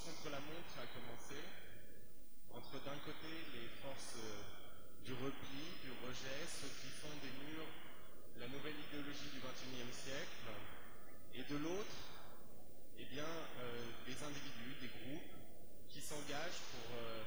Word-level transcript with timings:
contre 0.00 0.32
la 0.32 0.40
montre 0.40 0.74
a 0.80 0.86
commencé 0.96 1.36
entre 2.56 2.80
d'un 2.84 2.96
côté 3.04 3.32
les 3.52 3.68
forces 3.84 4.16
euh, 4.16 4.40
du 5.04 5.12
repli, 5.12 5.64
du 5.84 5.92
rejet, 6.04 6.40
ceux 6.48 6.72
qui 6.80 6.88
font 7.00 7.12
des 7.20 7.32
murs 7.44 7.68
la 8.40 8.48
nouvelle 8.48 8.74
idéologie 8.90 9.30
du 9.30 9.38
XXIe 9.38 9.92
siècle, 9.94 10.50
et 11.34 11.46
de 11.46 11.56
l'autre, 11.62 11.98
eh 12.98 13.04
bien, 13.06 13.28
euh, 13.28 13.86
des 14.02 14.18
individus, 14.18 14.74
des 14.82 14.90
groupes 14.90 15.34
qui 15.88 16.00
s'engagent 16.00 16.64
pour 16.74 16.88
euh, 16.98 17.22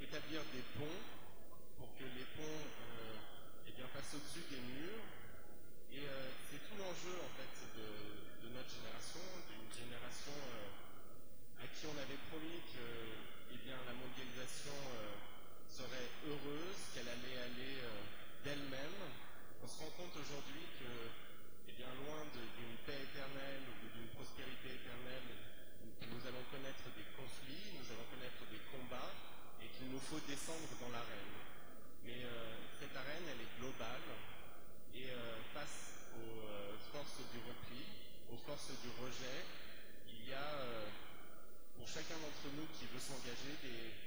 établir 0.00 0.40
des 0.56 0.64
ponts, 0.78 1.02
pour 1.76 1.92
que 1.98 2.08
les 2.08 2.24
ponts 2.40 2.64
eh 3.68 3.72
bien, 3.72 3.84
passent 3.92 4.16
au-dessus 4.16 4.48
des 4.48 4.62
murs. 4.64 5.04
Et 5.92 6.08
c'est 6.48 6.60
tout 6.68 6.76
l'enjeu 6.80 7.16
en 7.20 7.30
fait 7.36 7.52
de, 7.76 8.48
notre 8.48 8.72
génération, 8.72 9.20
d'une 9.48 9.68
génération 9.72 10.32
qui 11.76 11.84
on 11.92 11.98
avait 12.00 12.16
promis 12.32 12.64
que 12.72 12.88
eh 13.52 13.58
bien, 13.68 13.76
la 13.84 13.92
mondialisation 13.92 14.72
serait 15.68 16.08
heureuse, 16.24 16.80
qu'elle 16.96 17.04
allait 17.04 17.36
aller 17.36 17.76
d'elle-même. 18.44 19.00
On 19.60 19.68
se 19.68 19.76
rend 19.84 19.92
compte 19.92 20.16
aujourd'hui 20.16 20.64
que, 20.80 20.88
eh 21.68 21.74
bien, 21.76 21.92
loin 22.00 22.24
d'une 22.32 22.76
paix 22.88 22.96
éternelle 22.96 23.68
ou 23.68 23.92
d'une 23.92 24.08
prospérité 24.16 24.72
éternelle, 24.72 25.28
nous 26.08 26.22
allons 26.24 26.44
connaître 26.48 26.88
des 26.96 27.04
conflits, 27.12 27.76
nous 27.76 27.88
allons 27.92 28.08
connaître 28.08 28.40
des 28.48 28.62
combats, 28.72 29.12
et 29.60 29.68
qu'il 29.76 29.92
nous 29.92 30.00
faut 30.00 30.20
descendre 30.24 30.72
dans 30.80 30.88
l'arène. 30.96 31.36
Mais 32.08 32.24
cette 32.80 32.96
arène, 32.96 33.28
elle 33.28 33.44
est 33.44 33.52
globale, 33.60 34.08
et 34.96 35.12
face 35.52 36.08
aux 36.16 36.40
forces 36.88 37.20
du 37.36 37.40
repli, 37.44 37.84
aux 38.32 38.40
forces 38.48 38.72
du 38.80 38.88
rejet, 38.96 39.44
il 40.08 40.30
y 40.30 40.32
a 40.32 41.04
chacun 41.86 42.18
d'entre 42.18 42.50
nous 42.58 42.66
qui 42.74 42.84
veut 42.90 43.00
s'engager 43.00 43.54
des, 43.62 44.05